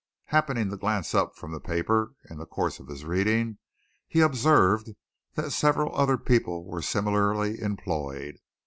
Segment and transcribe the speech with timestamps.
[0.25, 3.59] Happening to glance up from the paper in the course of his reading,
[4.07, 4.89] he observed
[5.35, 8.39] that several other people were similarly employed.